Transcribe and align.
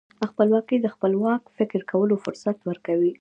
خپلواکي 0.29 0.77
د 0.81 0.87
خپلواک 0.93 1.41
فکر 1.57 1.79
کولو 1.91 2.15
فرصت 2.25 2.57
ورکوي. 2.69 3.09